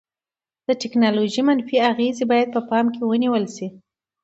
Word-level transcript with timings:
د 0.67 0.69
ټیکنالوژي 0.81 1.41
منفي 1.49 1.77
اغیزې 1.91 2.25
باید 2.31 2.49
په 2.55 2.61
پام 2.69 2.85
کې 2.93 3.01
ونیول 3.05 3.45
شي. 3.55 3.67